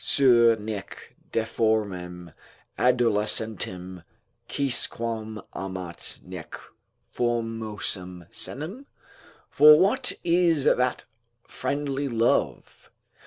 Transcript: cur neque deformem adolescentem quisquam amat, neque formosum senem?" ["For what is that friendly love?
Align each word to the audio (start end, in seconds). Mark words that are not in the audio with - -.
cur 0.03 0.55
neque 0.55 1.13
deformem 1.31 2.33
adolescentem 2.75 4.03
quisquam 4.49 5.39
amat, 5.53 6.17
neque 6.23 6.59
formosum 7.11 8.25
senem?" 8.31 8.87
["For 9.47 9.77
what 9.77 10.11
is 10.23 10.63
that 10.65 11.05
friendly 11.47 12.07
love? 12.07 12.89